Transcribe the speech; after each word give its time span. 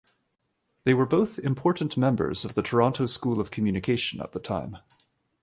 They 0.83 0.95
were 0.95 1.05
both 1.05 1.37
important 1.37 1.95
members 1.95 2.43
of 2.43 2.55
the 2.55 2.63
Toronto 2.63 3.05
School 3.05 3.39
of 3.39 3.51
Communication 3.51 4.19
at 4.19 4.31
the 4.31 4.39
time. 4.39 4.77